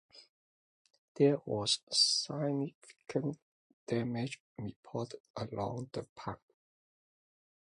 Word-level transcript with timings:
There 1.13 1.37
was 1.45 1.77
significant 1.91 3.37
damage 3.85 4.41
reported 4.57 5.19
along 5.37 5.91
the 5.93 6.05
path. 6.15 6.39